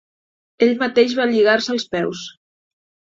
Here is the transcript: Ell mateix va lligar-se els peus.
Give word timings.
Ell 0.67 0.71
mateix 0.83 1.13
va 1.19 1.27
lligar-se 1.31 1.71
els 1.75 1.85
peus. 1.97 2.23